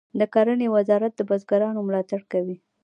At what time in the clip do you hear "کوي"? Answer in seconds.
2.31-2.57